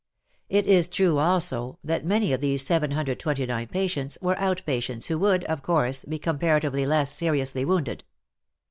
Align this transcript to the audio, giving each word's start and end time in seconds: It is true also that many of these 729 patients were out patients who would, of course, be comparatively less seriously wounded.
It 0.49 0.65
is 0.65 0.87
true 0.87 1.19
also 1.19 1.77
that 1.83 2.03
many 2.03 2.33
of 2.33 2.41
these 2.41 2.65
729 2.65 3.67
patients 3.67 4.17
were 4.19 4.35
out 4.39 4.63
patients 4.65 5.05
who 5.05 5.19
would, 5.19 5.43
of 5.43 5.61
course, 5.61 6.05
be 6.05 6.17
comparatively 6.17 6.87
less 6.87 7.13
seriously 7.15 7.63
wounded. 7.65 8.03